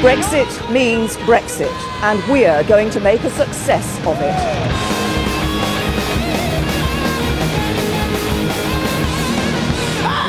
[0.00, 4.34] Brexit means Brexit, and we're going to make a success of it.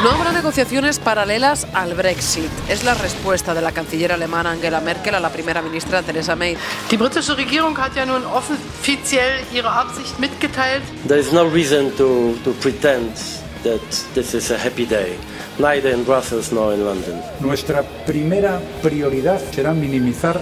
[0.04, 2.50] No habrá negociaciones paralelas al Brexit.
[2.68, 6.58] Es la respuesta de la canciller alemana Angela Merkel a la primera ministra Theresa May.
[6.90, 10.82] Die britische Regierung hat ja nun offiziell ihre Absicht mitgeteilt.
[11.08, 13.82] There is no reason to, to pretend that
[14.14, 15.18] this is a happy day,
[15.58, 17.22] neither in Brussels nor in London.
[17.40, 20.40] Nuestra primera prioridad será minimizar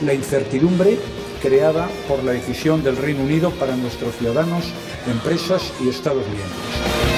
[0.00, 0.98] la incertidumbre
[1.42, 4.64] creada por la decisión del Reino Unido para nuestros ciudadanos,
[5.06, 7.17] empresas y Estados miembros.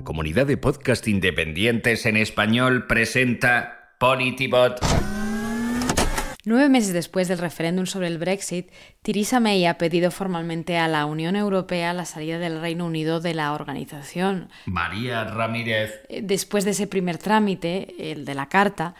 [0.00, 4.80] La comunidad de podcast independientes en español presenta Politibot.
[6.46, 8.70] Nueve meses después del referéndum sobre el Brexit,
[9.02, 13.34] Theresa May ha pedido formalmente a la Unión Europea la salida del Reino Unido de
[13.34, 14.48] la organización.
[14.64, 16.00] María Ramírez.
[16.08, 18.94] Eh, después de ese primer trámite, el de la carta,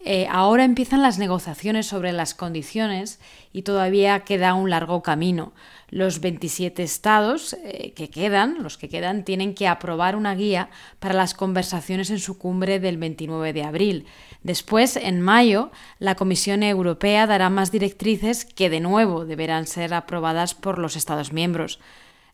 [0.00, 3.20] eh, ahora empiezan las negociaciones sobre las condiciones
[3.52, 5.52] y todavía queda un largo camino.
[5.88, 11.14] Los 27 estados eh, que quedan, los que quedan, tienen que aprobar una guía para
[11.14, 14.06] las conversaciones en su cumbre del 29 de abril.
[14.42, 20.54] Después, en mayo, la Comisión Europea dará más directrices que de nuevo deberán ser aprobadas
[20.54, 21.78] por los Estados miembros.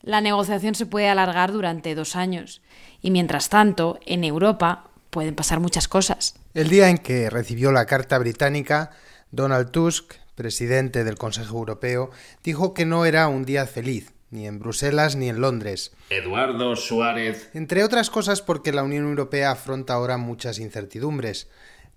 [0.01, 2.63] La negociación se puede alargar durante dos años.
[3.03, 6.35] Y mientras tanto, en Europa pueden pasar muchas cosas.
[6.55, 8.91] El día en que recibió la carta británica,
[9.31, 12.11] Donald Tusk, presidente del Consejo Europeo,
[12.43, 15.93] dijo que no era un día feliz, ni en Bruselas ni en Londres.
[16.11, 17.51] Eduardo Suárez.
[17.55, 21.49] Entre otras cosas porque la Unión Europea afronta ahora muchas incertidumbres.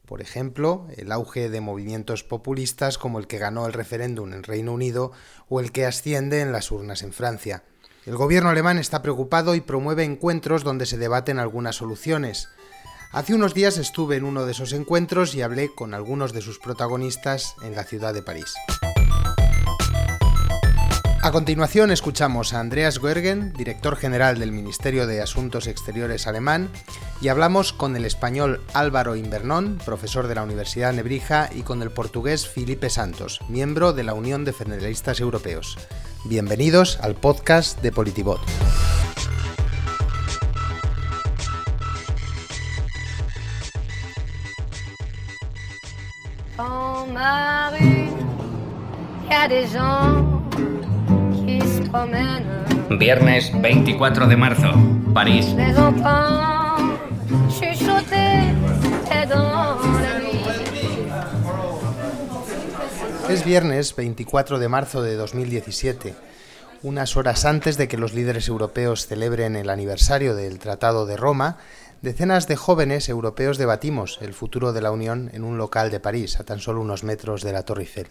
[0.05, 4.73] Por ejemplo, el auge de movimientos populistas como el que ganó el referéndum en Reino
[4.73, 5.11] Unido
[5.49, 7.63] o el que asciende en las urnas en Francia.
[8.05, 12.49] El gobierno alemán está preocupado y promueve encuentros donde se debaten algunas soluciones.
[13.15, 16.59] Hace unos días estuve en uno de esos encuentros y hablé con algunos de sus
[16.59, 18.53] protagonistas en la ciudad de París.
[21.21, 26.67] A continuación escuchamos a Andreas Goergen, director general del Ministerio de Asuntos Exteriores alemán,
[27.21, 31.81] y hablamos con el español Álvaro Invernón, profesor de la Universidad de Nebrija, y con
[31.81, 35.77] el portugués Felipe Santos, miembro de la Unión de Federalistas Europeos.
[36.25, 38.41] Bienvenidos al podcast de Politibot.
[52.99, 54.73] Viernes 24 de marzo,
[55.13, 55.45] París.
[63.29, 66.15] Es viernes 24 de marzo de 2017,
[66.83, 71.59] unas horas antes de que los líderes europeos celebren el aniversario del Tratado de Roma
[72.05, 76.39] Decenas de jóvenes europeos debatimos el futuro de la Unión en un local de París,
[76.39, 78.05] a tan solo unos metros de la Torre Eiffel.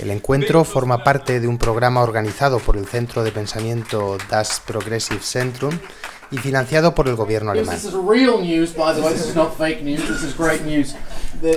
[0.00, 5.20] El encuentro forma parte de un programa organizado por el Centro de Pensamiento Das Progressive
[5.22, 5.78] Centrum
[6.30, 7.78] y financiado por el gobierno alemán.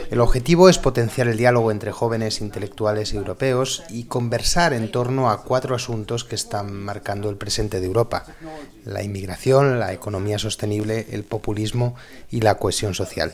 [0.09, 5.43] El objetivo es potenciar el diálogo entre jóvenes intelectuales europeos y conversar en torno a
[5.43, 8.25] cuatro asuntos que están marcando el presente de Europa.
[8.85, 11.95] La inmigración, la economía sostenible, el populismo
[12.31, 13.33] y la cohesión social.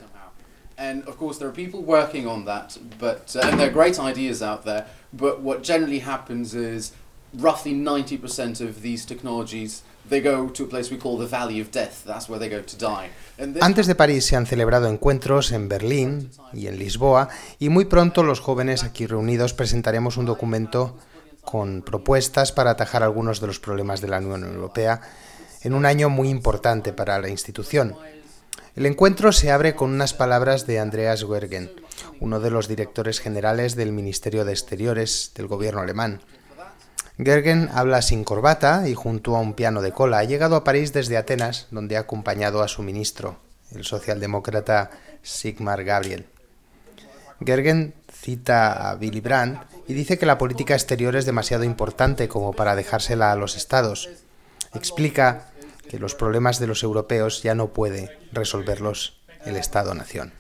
[0.78, 4.00] And of course, there are people working on that, but uh, and there are great
[4.00, 4.86] ideas out there.
[5.12, 6.94] But what generally happens is
[7.34, 9.84] roughly 90% of these technologies
[13.62, 18.24] antes de París se han celebrado encuentros en Berlín y en Lisboa y muy pronto
[18.24, 20.98] los jóvenes aquí reunidos presentaremos un documento
[21.42, 25.02] con propuestas para atajar algunos de los problemas de la Unión Europea
[25.62, 27.96] en un año muy importante para la institución.
[28.76, 31.72] El encuentro se abre con unas palabras de Andreas Wergen,
[32.20, 36.22] uno de los directores generales del Ministerio de Exteriores del gobierno alemán.
[37.22, 40.20] Gergen habla sin corbata y junto a un piano de cola.
[40.20, 43.38] Ha llegado a París desde Atenas, donde ha acompañado a su ministro,
[43.72, 44.90] el socialdemócrata
[45.22, 46.28] Sigmar Gabriel.
[47.46, 52.54] Gergen cita a Willy Brandt y dice que la política exterior es demasiado importante como
[52.54, 54.10] para dejársela a los estados.
[54.74, 55.50] Explica
[55.90, 60.32] que los problemas de los europeos ya no puede resolverlos el Estado-nación.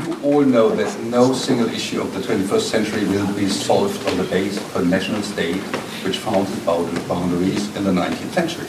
[0.00, 4.16] You all know that no single issue of the 21st century will be solved on
[4.16, 5.60] the base of a national state
[6.04, 6.58] which found its
[7.06, 8.66] boundaries in the 19th century.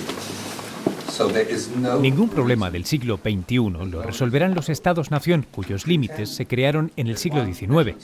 [1.09, 6.29] So there is no Ningún problema del siglo XXI lo resolverán los estados-nación cuyos límites
[6.29, 7.95] se crearon en el siglo XIX.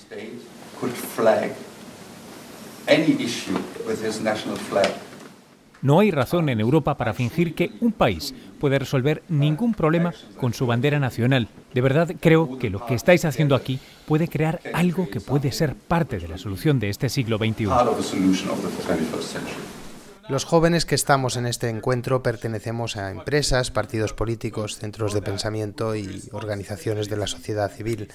[5.82, 10.54] No hay razón en Europa para fingir que un país puede resolver ningún problema con
[10.54, 11.48] su bandera nacional.
[11.74, 15.76] De verdad creo que lo que estáis haciendo aquí puede crear algo que puede ser
[15.76, 17.68] parte de la solución de este siglo XXI.
[17.68, 19.80] Part of the solution of the 21st century.
[20.28, 25.96] Los jóvenes que estamos en este encuentro pertenecemos a empresas, partidos políticos, centros de pensamiento
[25.96, 28.10] y organizaciones de la sociedad civil.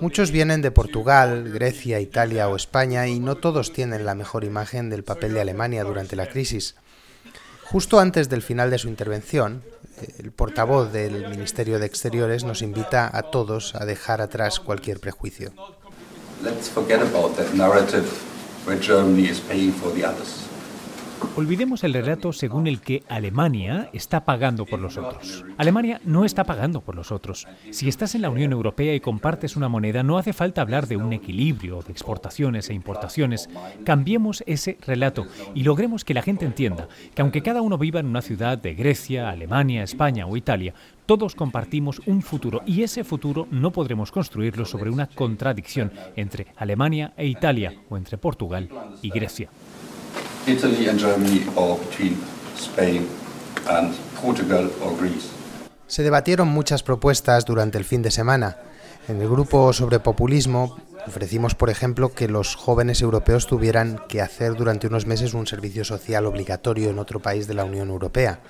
[0.00, 4.88] Muchos vienen de Portugal, Grecia, Italia o España y no todos tienen la mejor imagen
[4.88, 6.76] del papel de Alemania durante la crisis.
[7.72, 9.62] Justo antes del final de su intervención,
[10.18, 15.54] el portavoz del Ministerio de Exteriores nos invita a todos a dejar atrás cualquier prejuicio.
[21.34, 25.44] Olvidemos el relato según el que Alemania está pagando por los otros.
[25.56, 27.46] Alemania no está pagando por los otros.
[27.70, 30.98] Si estás en la Unión Europea y compartes una moneda, no hace falta hablar de
[30.98, 33.48] un equilibrio de exportaciones e importaciones.
[33.84, 38.06] Cambiemos ese relato y logremos que la gente entienda que aunque cada uno viva en
[38.06, 40.74] una ciudad de Grecia, Alemania, España o Italia,
[41.06, 47.14] todos compartimos un futuro y ese futuro no podremos construirlo sobre una contradicción entre Alemania
[47.16, 48.68] e Italia o entre Portugal
[49.00, 49.48] y Grecia.
[50.46, 52.18] Italy and Germany or between
[52.56, 53.06] Spain
[53.68, 55.30] and Portugal or Greece.
[55.86, 58.56] Se debatieron muchas propuestas durante el fin de semana.
[59.08, 64.54] En el grupo sobre populismo ofrecimos, por ejemplo, que los jóvenes europeos tuvieran que hacer
[64.54, 68.40] durante unos meses un servicio social obligatorio en otro país de la Unión Europea.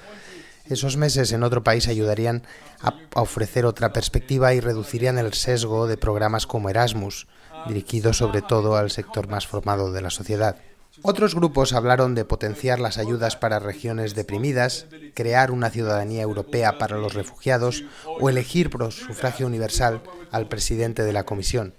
[0.67, 2.45] Esos meses en otro país ayudarían
[2.81, 7.27] a ofrecer otra perspectiva y reducirían el sesgo de programas como Erasmus,
[7.67, 10.57] dirigidos sobre todo al sector más formado de la sociedad.
[11.01, 16.99] Otros grupos hablaron de potenciar las ayudas para regiones deprimidas, crear una ciudadanía europea para
[16.99, 17.85] los refugiados
[18.21, 21.75] o elegir por sufragio universal al presidente de la Comisión.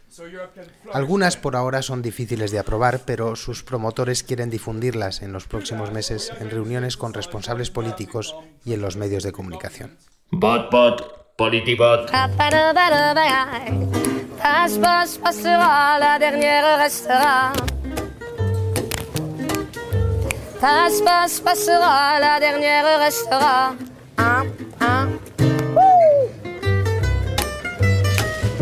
[0.92, 5.92] Algunas por ahora son difíciles de aprobar, pero sus promotores quieren difundirlas en los próximos
[5.92, 8.36] meses en reuniones con responsables políticos
[8.66, 9.98] y en los medios de comunicación.
[10.31, 12.09] Bot, bot, politibot.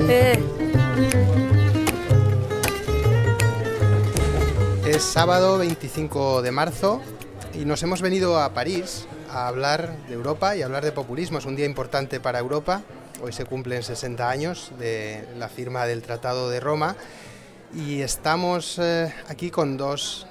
[0.09, 0.39] Eh.
[4.83, 7.03] Es sábado 25 de marzo
[7.53, 11.37] y nos hemos venido a París a hablar de Europa y hablar de populismo.
[11.37, 12.81] Es un día importante para Europa.
[13.21, 16.95] Hoy se cumplen 60 años de la firma del Tratado de Roma
[17.75, 20.25] y estamos eh, aquí con dos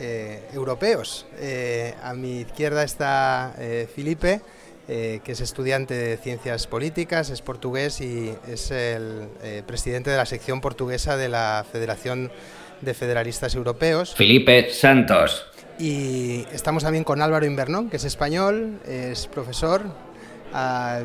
[0.00, 1.26] eh, europeos.
[1.38, 4.40] Eh, a mi izquierda está eh, Felipe,
[4.86, 9.28] que es estudiante de Ciencias Políticas, es portugués y es el
[9.66, 12.30] presidente de la sección portuguesa de la Federación
[12.82, 14.14] de Federalistas Europeos.
[14.14, 15.44] Felipe Santos.
[15.80, 19.82] Y estamos también con Álvaro Invernón, que es español, es profesor,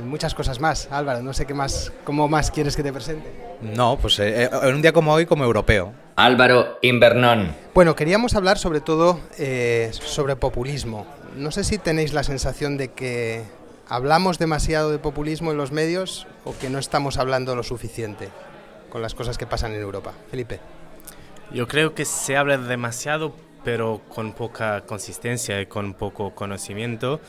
[0.03, 0.87] muchas cosas más.
[0.91, 3.31] Álvaro, no sé qué más, cómo más quieres que te presente.
[3.61, 5.93] No, pues eh, en un día como hoy, como europeo.
[6.15, 7.55] Álvaro Invernón.
[7.73, 11.05] Bueno, queríamos hablar sobre todo eh, sobre populismo.
[11.35, 13.43] No sé si tenéis la sensación de que
[13.87, 18.29] hablamos demasiado de populismo en los medios o que no estamos hablando lo suficiente
[18.89, 20.13] con las cosas que pasan en Europa.
[20.29, 20.59] Felipe.
[21.53, 23.33] Yo creo que se habla demasiado,
[23.63, 27.19] pero con poca consistencia y con poco conocimiento.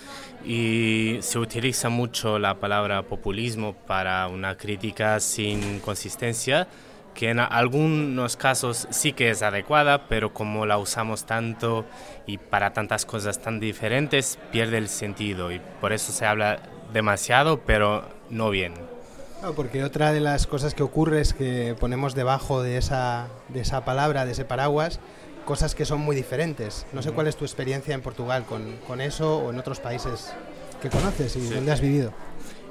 [0.45, 6.69] Y se utiliza mucho la palabra populismo para una crítica sin consistencia,
[7.15, 11.85] que en algunos casos sí que es adecuada, pero como la usamos tanto
[12.27, 15.53] y para tantas cosas tan diferentes, pierde el sentido.
[15.53, 16.61] Y por eso se habla
[16.93, 18.75] demasiado, pero no bien.
[19.43, 23.61] No, porque otra de las cosas que ocurre es que ponemos debajo de esa, de
[23.61, 25.01] esa palabra, de ese paraguas,
[25.45, 26.87] cosas que son muy diferentes.
[26.93, 30.33] No sé cuál es tu experiencia en Portugal con, con eso o en otros países
[30.81, 32.13] que conoces y donde has vivido.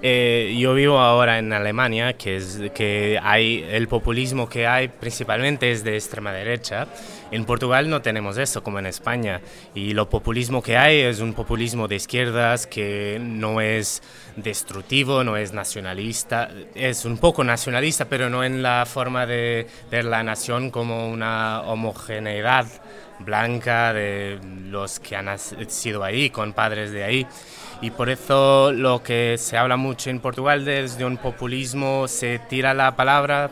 [0.04, 5.72] Eh, yo vivo ahora en Alemania, que es que hay el populismo que hay principalmente
[5.72, 6.88] es de extrema derecha.
[7.32, 9.40] En Portugal no tenemos eso como en España
[9.74, 14.04] y lo populismo que hay es un populismo de izquierdas que no es
[14.36, 20.04] destructivo, no es nacionalista, es un poco nacionalista, pero no en la forma de ver
[20.04, 22.68] la nación como una homogeneidad
[23.20, 27.28] blanca de los que han sido ahí, con padres de ahí.
[27.82, 32.74] Y por eso lo que se habla mucho en Portugal desde un populismo se tira
[32.74, 33.52] la palabra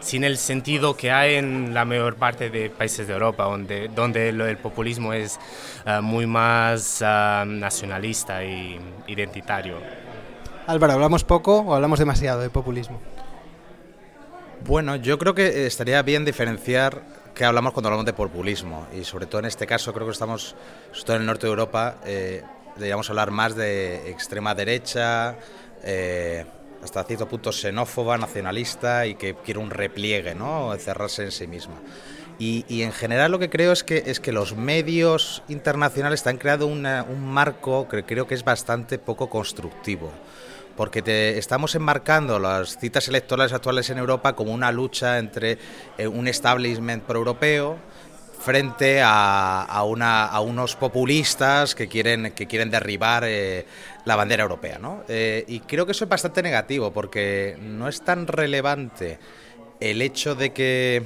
[0.00, 4.28] sin el sentido que hay en la mayor parte de países de Europa, donde, donde
[4.28, 5.38] el populismo es
[5.84, 9.76] ah, muy más ah, nacionalista e identitario.
[10.66, 13.00] Álvaro, ¿hablamos poco o hablamos demasiado de populismo?
[14.66, 17.02] Bueno, yo creo que estaría bien diferenciar
[17.34, 20.56] qué hablamos cuando hablamos de populismo y sobre todo en este caso creo que estamos,
[20.90, 22.42] sobre todo en el norte de Europa, eh,
[22.74, 25.36] deberíamos hablar más de extrema derecha,
[25.82, 26.44] eh,
[26.82, 30.74] hasta cierto punto xenófoba, nacionalista y que quiere un repliegue, ¿no?
[30.78, 31.74] cerrarse en sí misma.
[32.40, 36.68] Y, en general lo que creo es que, es que los medios internacionales han creado
[36.68, 36.84] un
[37.24, 40.12] marco que creo que es bastante poco constructivo
[40.78, 45.58] porque te, estamos enmarcando las citas electorales actuales en Europa como una lucha entre
[45.98, 47.76] eh, un establishment pro-europeo
[48.48, 53.66] frente a, una, a, unos populistas que quieren, que quieren derribar eh,
[54.06, 54.78] la bandera europea.
[54.78, 55.04] ¿no?
[55.06, 59.18] Eh, y creo que eso es bastante negativo porque no es tan relevante
[59.80, 61.02] el hecho de que,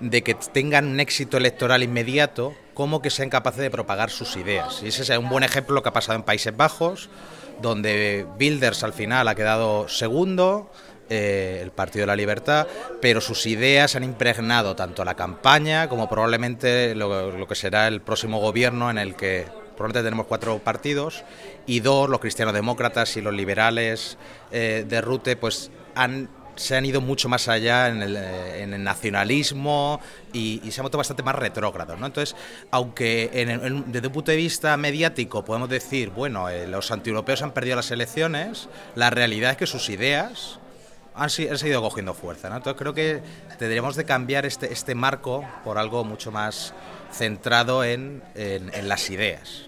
[0.00, 4.80] de que tengan un éxito electoral inmediato como que sean capaces de propagar sus ideas.
[4.82, 7.10] Y ese es un buen ejemplo lo que ha pasado en Países Bajos
[7.60, 10.70] donde Bilders al final ha quedado segundo,
[11.10, 12.66] eh, el Partido de la Libertad,
[13.00, 18.40] pero sus ideas han impregnado tanto la campaña como probablemente lo, que será el próximo
[18.40, 21.24] gobierno en el que probablemente tenemos cuatro partidos
[21.66, 24.18] y dos, los cristianos demócratas y los liberales
[24.50, 30.00] eh, de Rute, pues han se han ido mucho más allá en el, eh, nacionalismo
[30.32, 31.98] y, se han vuelto bastante más retrógrados.
[31.98, 32.06] ¿no?
[32.06, 32.36] Entonces,
[32.70, 33.30] aunque
[33.86, 37.90] desde un punto de vista mediático podemos decir, bueno, eh, los antieuropeos han perdido las
[37.90, 40.58] elecciones, la realidad es que sus ideas
[41.14, 42.48] han, seguido cogiendo fuerza.
[42.48, 43.22] Entonces, creo que
[43.58, 46.74] tendríamos de cambiar este, este marco por algo mucho más
[47.12, 49.66] centrado en, en las ideas.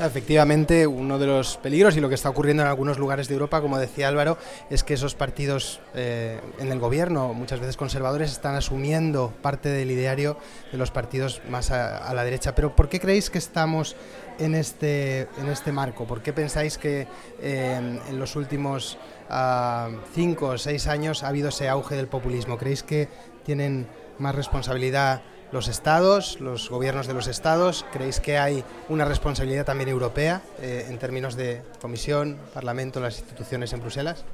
[0.00, 3.60] Efectivamente, uno de los peligros y lo que está ocurriendo en algunos lugares de Europa,
[3.60, 4.38] como decía Álvaro,
[4.70, 9.90] es que esos partidos eh, en el gobierno, muchas veces conservadores, están asumiendo parte del
[9.90, 10.36] ideario
[10.72, 12.54] de los partidos más a, la derecha.
[12.54, 13.96] Pero ¿por qué creéis que estamos
[14.38, 16.06] en este, en este marco?
[16.06, 17.06] ¿Por qué pensáis que
[17.40, 18.98] eh, en los últimos
[19.30, 22.58] ah, cinco o seis años ha habido ese auge del populismo?
[22.58, 23.08] ¿Creéis que
[23.44, 23.86] tienen
[24.18, 25.22] más responsabilidad?
[25.52, 27.86] los estados, los gobiernos de los estados?
[27.92, 33.72] ¿Creéis que hay una responsabilidad también europea eh, en términos de Comisión, Parlamento, las instituciones
[33.72, 34.24] en Bruselas?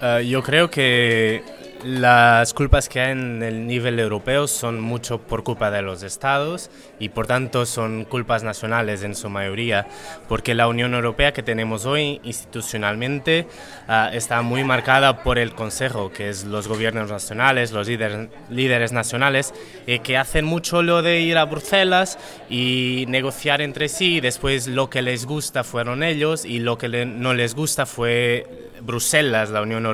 [0.00, 1.42] Eh, yo creo que
[1.84, 6.70] las culpas que hay en el nivel europeo son mucho por culpa de los estados
[6.98, 9.86] y por tanto son culpas nacionales en su mayoría,
[10.28, 13.46] porque la Unión Europea que tenemos hoy institucionalmente
[13.86, 18.92] ah, está muy marcada por el Consejo, que es los gobiernos nacionales, los líderes, líderes
[18.92, 19.54] nacionales,
[19.86, 22.18] eh, que hacen mucho lo de ir a Bruselas
[22.50, 26.88] y negociar entre sí, y después lo que les gusta fueron ellos y lo que
[26.88, 29.87] no les gusta fue Bruselas, la Unión Europea.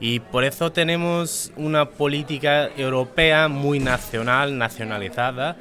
[0.00, 5.56] Y por eso tenemos una política europea muy nacional, nacionalizada.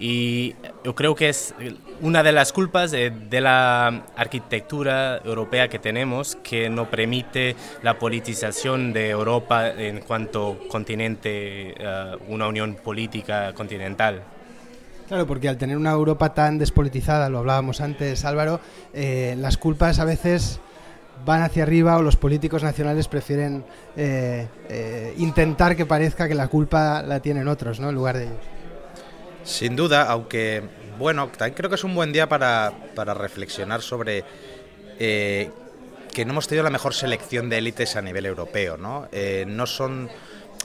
[0.00, 0.54] Y
[0.84, 1.54] yo creo que es
[2.00, 8.92] una de las culpas de, la arquitectura europea que tenemos, que no permite la politización
[8.92, 14.22] de Europa en cuanto continente, eh, una unión política continental.
[15.08, 18.60] Claro, porque al tener una Europa tan despolitizada, lo hablábamos antes Álvaro,
[18.92, 20.60] eh, las culpas a veces
[21.24, 23.64] van hacia arriba o los políticos nacionales prefieren
[23.96, 27.88] eh, eh, intentar que parezca que la culpa la tienen otros, ¿no?
[27.88, 28.38] En lugar de ellos.
[29.44, 30.62] Sin duda, aunque,
[30.98, 32.72] bueno, también creo que es un buen día para,
[33.14, 34.24] reflexionar sobre
[34.98, 35.50] eh,
[36.12, 39.08] que no hemos tenido la mejor selección de élites a nivel europeo, ¿no?
[39.46, 40.10] no son...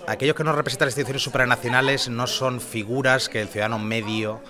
[0.06, 4.42] Aquellos que nos representan las instituciones supranacionales no son figuras que el ciudadano medio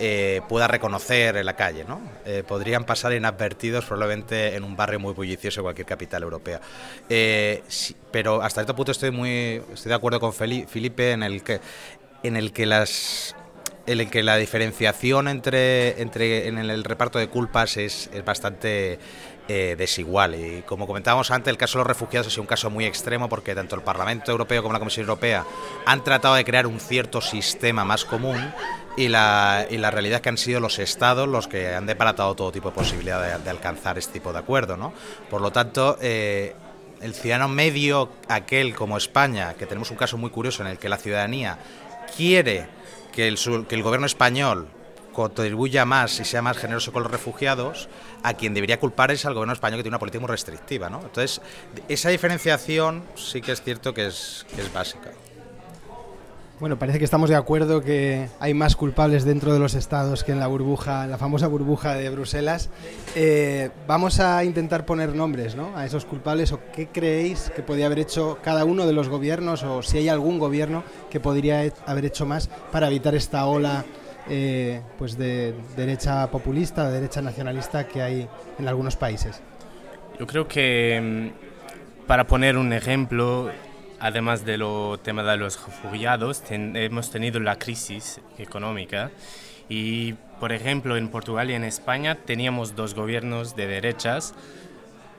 [0.00, 1.84] eh, pueda reconocer en la calle.
[1.84, 2.00] ¿no?
[2.24, 6.60] Eh, podrían pasar inadvertidos probablemente en un barrio muy bullicioso de cualquier capital europea.
[7.08, 7.62] Eh,
[8.12, 11.60] pero hasta este punto estoy muy estoy de acuerdo con Felipe en el que
[12.22, 13.34] en el que las
[13.86, 18.98] en el que la diferenciación entre, entre en el reparto de culpas es, es bastante
[19.48, 20.34] desigual.
[20.34, 23.30] Y como comentábamos antes, el caso de los refugiados ha sido un caso muy extremo
[23.30, 25.46] porque tanto el Parlamento Europeo como la Comisión Europea
[25.86, 28.36] han tratado de crear un cierto sistema más común
[28.98, 32.34] y la, y la realidad es que han sido los estados los que han deparatado
[32.34, 34.76] todo tipo de posibilidad de, alcanzar este tipo de acuerdo.
[34.76, 34.92] ¿no?
[35.30, 36.56] Por lo tanto, eh,
[37.00, 40.88] el ciudadano medio, aquel como España, que tenemos un caso muy curioso en el que
[40.88, 41.58] la ciudadanía
[42.16, 42.66] quiere
[43.12, 43.38] que el,
[43.68, 44.66] que el gobierno español
[45.12, 47.88] contribuya más y sea más generoso con los refugiados,
[48.24, 50.90] a quien debería culpar es al gobierno español que tiene una política muy restrictiva.
[50.90, 51.02] ¿no?
[51.02, 51.40] Entonces,
[51.88, 55.12] esa diferenciación sí que es cierto que es básica.
[56.60, 60.32] Bueno, parece que estamos de acuerdo que hay más culpables dentro de los estados que
[60.32, 62.68] en la burbuja, la famosa burbuja de Bruselas.
[63.14, 65.76] Eh, vamos a intentar poner nombres ¿no?
[65.76, 69.62] a esos culpables o qué creéis que podría haber hecho cada uno de los gobiernos
[69.62, 73.84] o si hay algún gobierno que podría haber hecho más para evitar esta ola
[74.28, 79.40] eh, pues de derecha populista, de derecha nacionalista que hay en algunos países.
[80.18, 83.48] Yo creo que mm, para poner un ejemplo,
[84.00, 89.10] además de lo tema de los refugiados, hemos tenido la crisis económica
[89.68, 94.34] y, por ejemplo, en Portugal y en España teníamos dos gobiernos de derechas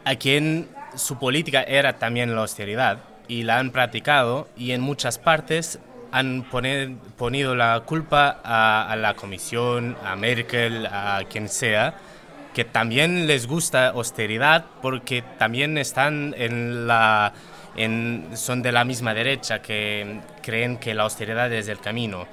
[0.05, 5.19] a quien su política era también la austeridad y la han practicado y en muchas
[5.19, 5.79] partes
[6.11, 11.95] han poner, ponido la culpa a, a la Comisión, a Merkel, a quien sea,
[12.53, 17.33] que también les gusta austeridad porque también están en la
[18.35, 22.27] son de la misma derecha, que creen que la austeridad es el camino.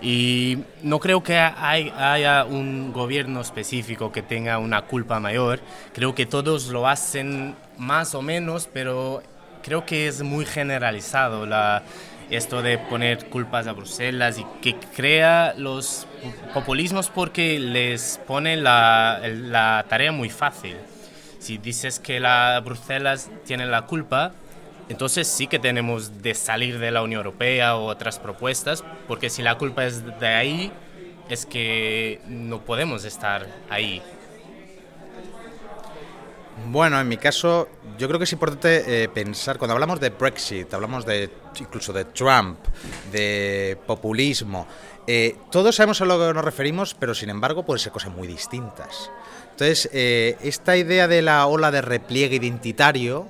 [0.00, 5.60] Y no creo que haya un gobierno específico que tenga una culpa mayor.
[5.92, 9.22] Creo que todos lo hacen más o menos, pero
[9.62, 11.82] creo que es muy generalizado la,
[12.30, 16.06] esto de poner culpas a Bruselas y que crea los
[16.54, 20.76] populismos porque les pone la, la tarea muy fácil.
[21.40, 24.32] Si dices que la Bruselas tiene la culpa,
[24.88, 29.42] entonces sí que tenemos de salir de la Unión Europea o otras propuestas, porque si
[29.42, 30.72] la culpa es de ahí,
[31.28, 34.02] es que no podemos estar ahí.
[36.66, 37.68] Bueno, en mi caso,
[37.98, 41.30] yo creo que es importante eh, pensar, cuando hablamos de Brexit, hablamos de
[41.60, 42.58] incluso de Trump,
[43.12, 44.66] de populismo,
[45.06, 48.28] eh, todos sabemos a lo que nos referimos, pero sin embargo pueden ser cosas muy
[48.28, 49.10] distintas.
[49.52, 53.28] Entonces, eh, esta idea de la ola de repliegue identitario,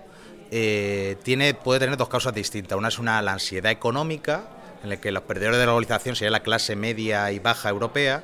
[0.51, 2.77] eh, tiene, puede tener dos causas distintas.
[2.79, 4.45] Una es una, la ansiedad económica,
[4.83, 8.23] en la que los perdedores de la globalización sería la clase media y baja europea,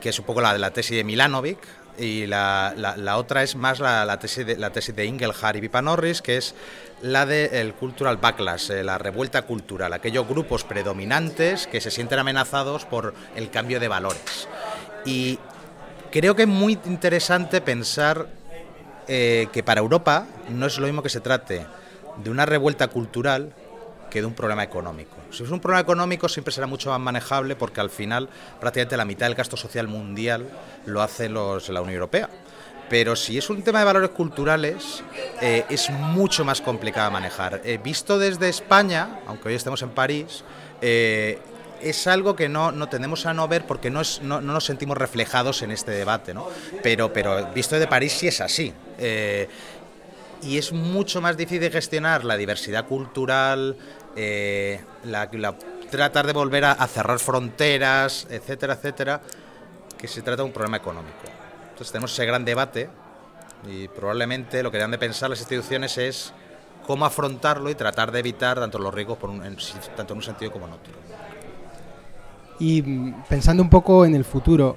[0.00, 1.58] que es un poco la de la tesis de Milanovic,
[1.98, 5.60] y la, la, otra es más la, la, tesis de, la tesis de Ingelhard y
[5.60, 6.54] Vipa Norris, que es
[7.02, 12.86] la del cultural backlash, eh, la revuelta cultural, aquellos grupos predominantes que se sienten amenazados
[12.86, 14.48] por el cambio de valores.
[15.04, 15.38] Y
[16.10, 18.28] creo que es muy interesante pensar
[19.12, 21.66] eh, que para Europa no es lo mismo que se trate
[22.22, 23.52] de una revuelta cultural
[24.08, 25.16] que de un problema económico.
[25.32, 28.28] Si es un problema económico siempre será mucho más manejable porque al final
[28.60, 30.46] prácticamente la mitad del gasto social mundial
[30.86, 32.30] lo hacen los, la Unión Europea.
[32.88, 35.02] Pero si es un tema de valores culturales,
[35.40, 37.62] eh, es mucho más complicado manejar.
[37.64, 40.44] Eh, visto desde España, aunque hoy estemos en París,
[41.82, 44.96] es algo que no, no tendemos a no ver porque no, es, no, nos sentimos
[44.96, 46.48] reflejados en este debate, ¿no?
[46.82, 48.72] Pero, pero visto de París sí es así.
[48.98, 49.48] Eh,
[50.42, 53.76] y es mucho más difícil gestionar la diversidad cultural,
[54.16, 55.28] eh, la,
[55.90, 59.20] tratar de volver a, cerrar fronteras, etcétera, etcétera,
[59.98, 61.18] que se trata de un problema económico.
[61.70, 62.88] Entonces tenemos ese gran debate
[63.68, 66.32] y probablemente lo que deben de pensar las instituciones es
[66.86, 69.30] cómo afrontarlo y tratar de evitar tanto los riesgos por
[69.96, 71.09] tanto en un sentido como en otro.
[72.60, 72.82] Y
[73.28, 74.76] pensando un poco en el futuro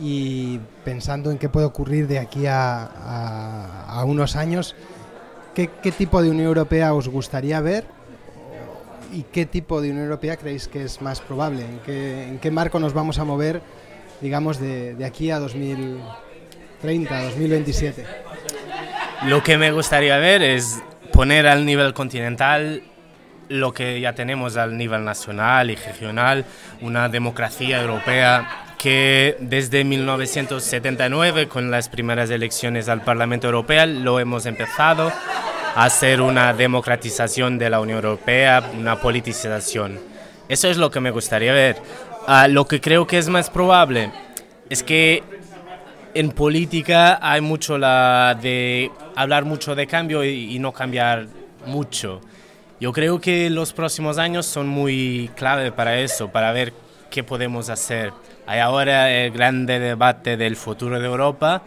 [0.00, 4.76] y pensando en qué puede ocurrir de aquí a, unos años,
[5.54, 7.84] ¿qué, tipo de Unión Europea os gustaría ver
[9.12, 11.64] y qué tipo de Unión Europea creéis que es más probable?
[11.86, 13.62] ¿En qué, marco nos vamos a mover,
[14.20, 18.04] digamos, de, de, aquí a 2030, 2027?
[19.26, 22.82] Lo que me gustaría ver es poner al nivel continental
[23.48, 26.44] lo que ya tenemos al nivel nacional y regional,
[26.80, 34.44] una democracia europea que desde 1979, con las primeras elecciones al Parlamento Europeo, lo hemos
[34.44, 35.12] empezado
[35.76, 40.00] a hacer una democratización de la Unión Europea, una politización.
[40.48, 41.76] Eso es lo que me gustaría ver.
[42.26, 44.10] Ah, lo que creo que es más probable
[44.68, 45.22] es que
[46.14, 51.26] en política hay mucho la de hablar mucho de cambio y no cambiar
[51.66, 52.20] mucho.
[52.82, 56.72] Yo creo que los próximos años son muy clave para eso, para ver
[57.12, 58.12] qué podemos hacer.
[58.44, 61.62] Hay ahora el grande debate del futuro de Europa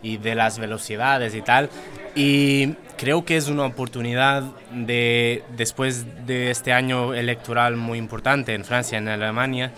[0.00, 1.70] y de las velocidades y tal.
[2.14, 8.64] Y creo que es una oportunidad de, después de este año electoral muy importante en
[8.64, 9.72] Francia, en Alemania,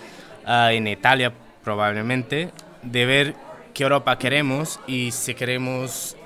[0.45, 1.33] ah, en Italia
[1.65, 2.51] probablemente,
[2.83, 3.35] de ver
[3.73, 6.19] qué Europa queremos y si queremos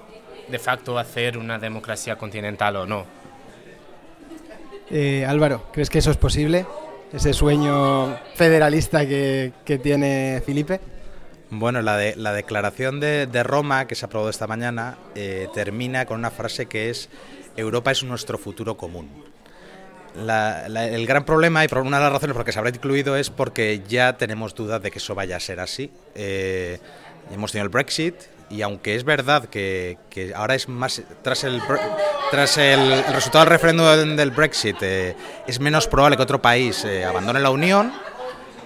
[0.48, 3.25] de facto hacer una democracia continental o no.
[4.90, 6.66] Eh, Álvaro, ¿crees que eso es posible?
[7.12, 10.80] Ese sueño federalista que, tiene Felipe.
[11.50, 16.18] Bueno, la, de, la declaración de, Roma que se aprobó esta mañana eh, termina con
[16.18, 17.08] una frase que es
[17.56, 19.08] Europa es nuestro futuro común.
[20.16, 23.16] el gran problema, y por una de las razones por las que se habrá incluido,
[23.16, 25.90] es porque ya tenemos dudas de que eso vaya a ser así.
[26.14, 26.78] Eh,
[27.30, 28.14] hemos tenido el Brexit,
[28.48, 29.98] y aunque es verdad que,
[30.34, 31.60] ahora es más tras el
[32.30, 37.04] tras el, resultado del referéndum del Brexit eh, es menos probable que otro país eh,
[37.04, 37.92] abandone la Unión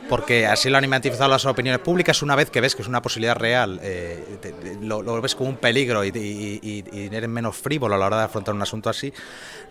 [0.09, 2.21] porque así lo han manifestado las opiniones públicas.
[2.21, 6.05] Una vez que ves que es una posibilidad real eh, lo, ves como un peligro
[6.05, 9.13] y, y, eres menos frívolo a la hora de afrontar un asunto así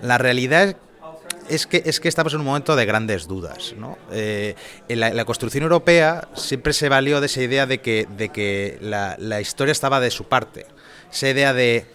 [0.01, 0.75] la realidad
[1.49, 3.73] es que, es que estamos en un momento de grandes dudas.
[3.77, 3.97] ¿no?
[4.11, 4.55] Eh,
[4.87, 9.71] la, construcción europea siempre se valió de esa idea de que, de que la, historia
[9.71, 10.65] estaba de su parte.
[11.11, 11.85] Esa idea de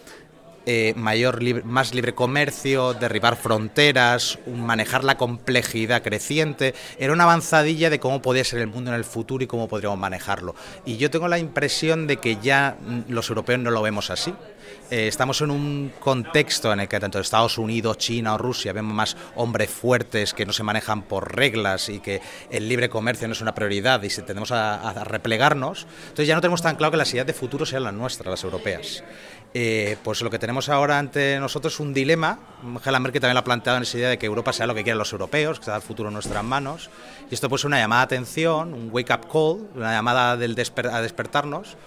[0.65, 6.73] eh, mayor más libre comercio, derribar fronteras, manejar la complejidad creciente.
[6.97, 9.99] Era una avanzadilla de cómo podía ser el mundo en el futuro y cómo podríamos
[9.99, 10.55] manejarlo.
[10.85, 14.33] Y yo tengo la impresión de que ya los europeos no lo vemos así.
[14.91, 18.93] Eh, estamos en un contexto en el que tanto Estados Unidos, China o Rusia vemos
[18.93, 23.33] más hombres fuertes que no se manejan por reglas y que el libre comercio no
[23.33, 26.97] es una prioridad y si tendemos a, replegarnos, entonces ya no tenemos tan claro que
[26.97, 29.03] las ideas de futuro sean las nuestras, las europeas.
[29.57, 32.39] Eh, pues lo que tenemos ahora ante nosotros es un dilema.
[32.61, 34.83] Angela Merkel también lo ha planteado en esa idea de que Europa sea lo que
[34.83, 36.89] quieran los europeos, que sea el futuro en nuestras manos.
[37.31, 40.35] Y esto puede ser una llamada de atención, un wake-up call, una llamada a
[41.01, 41.77] despertarnos,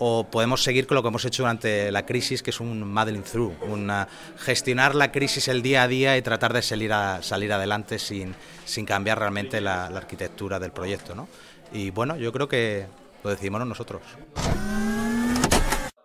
[0.00, 3.22] o podemos seguir con lo que hemos hecho durante la crisis, que es un muddling
[3.22, 4.08] through, una,
[4.38, 8.34] gestionar la crisis el día a día y tratar de salir, a, salir adelante sin,
[8.64, 11.14] sin cambiar realmente la, arquitectura del proyecto.
[11.14, 11.28] ¿no?
[11.72, 12.86] Y bueno, yo creo que
[13.22, 14.02] lo decidimos nosotros.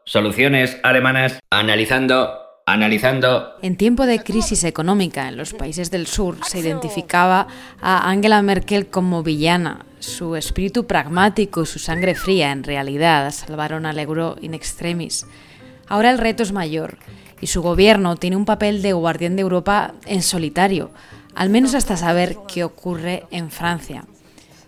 [0.08, 2.30] Soluciones alemanas analizando
[2.66, 3.56] Analizando.
[3.62, 7.48] En tiempo de crisis económica en los países del sur se identificaba
[7.82, 9.86] a Angela Merkel como villana.
[10.00, 15.26] Su espíritu pragmático y su sangre fría en realidad salvaron al euro in extremis.
[15.88, 16.98] Ahora el reto es mayor
[17.42, 20.92] y su gobierno tiene un papel de guardián de Europa en solitario,
[21.36, 24.06] al menos hasta saber qué ocurre en Francia.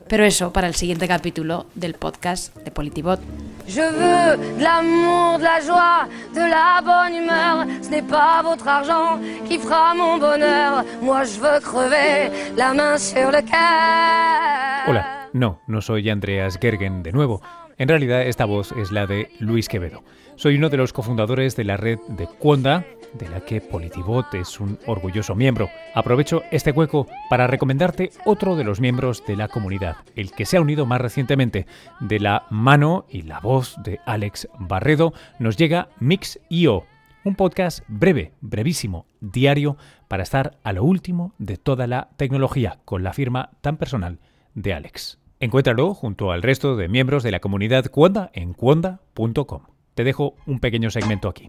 [0.09, 3.19] Pero eso para el siguiente capítulo del podcast de Politibot.
[3.67, 7.67] Je veux de l'amour, de la joie, de la bonne humeur.
[7.83, 10.83] Ce n'est pas votre argent qui fera mon bonheur.
[11.03, 14.87] Moi, je veux crever la main sur le cœur.
[14.87, 17.41] Hola, no, no soy Andreas Gergen de nuevo.
[17.77, 20.03] En realidad, esta voz es la de Luis Quevedo.
[20.35, 24.59] Soy uno de los cofundadores de la red de Cuonda, de la que Politibot es
[24.59, 25.69] un orgulloso miembro.
[25.93, 30.57] Aprovecho este hueco para recomendarte otro de los miembros de la comunidad, el que se
[30.57, 31.65] ha unido más recientemente.
[31.99, 36.85] De la mano y la voz de Alex Barredo nos llega Mix.io,
[37.23, 43.03] un podcast breve, brevísimo, diario, para estar a lo último de toda la tecnología, con
[43.03, 44.19] la firma tan personal
[44.55, 45.19] de Alex.
[45.39, 49.61] Encuéntralo junto al resto de miembros de la comunidad Cuonda en cuonda.com.
[49.95, 51.47] Te dejo un pequeño segmento aquí.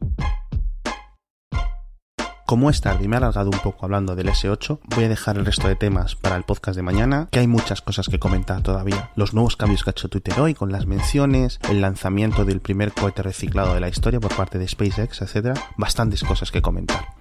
[2.50, 5.36] Como es tarde y me ha alargado un poco hablando del S8, voy a dejar
[5.36, 8.60] el resto de temas para el podcast de mañana, que hay muchas cosas que comentar
[8.60, 9.10] todavía.
[9.14, 12.90] Los nuevos cambios que ha hecho Twitter hoy con las menciones, el lanzamiento del primer
[12.90, 15.56] cohete reciclado de la historia por parte de SpaceX, etc.
[15.76, 17.19] Bastantes cosas que comentar.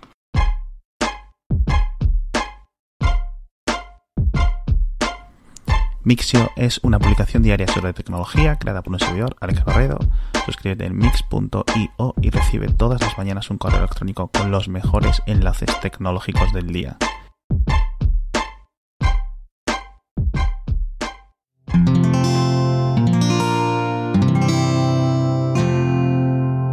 [6.10, 10.00] Mixio es una publicación diaria sobre tecnología creada por un servidor, Alex Barredo.
[10.44, 15.70] Suscríbete en mix.io y recibe todas las mañanas un correo electrónico con los mejores enlaces
[15.82, 16.98] tecnológicos del día.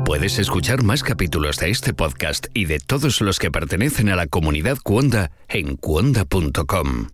[0.06, 4.28] Puedes escuchar más capítulos de este podcast y de todos los que pertenecen a la
[4.28, 7.08] comunidad Cuonda en cuonda.com.